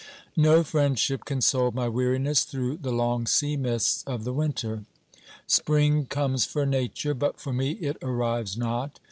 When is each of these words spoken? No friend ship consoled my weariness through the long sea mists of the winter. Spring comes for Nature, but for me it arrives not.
No 0.35 0.63
friend 0.63 0.97
ship 0.97 1.25
consoled 1.25 1.75
my 1.75 1.87
weariness 1.87 2.43
through 2.43 2.77
the 2.77 2.91
long 2.91 3.27
sea 3.27 3.55
mists 3.55 4.03
of 4.07 4.23
the 4.23 4.33
winter. 4.33 4.85
Spring 5.45 6.07
comes 6.07 6.43
for 6.43 6.65
Nature, 6.65 7.13
but 7.13 7.39
for 7.39 7.53
me 7.53 7.73
it 7.73 7.97
arrives 8.01 8.57
not. 8.57 8.99